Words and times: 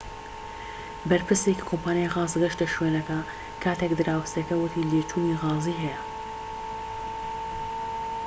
بەرپرسێکی 1.09 1.67
کۆمپانیای 1.69 2.11
غاز 2.13 2.33
گەشتە 2.41 2.65
شوێنەکە 2.73 3.19
کاتێك 3.63 3.91
دراوسێیەک 3.99 4.49
وتی 4.63 4.87
لێچوونی 4.91 5.39
غازی 5.41 5.79
هەیە 5.83 6.01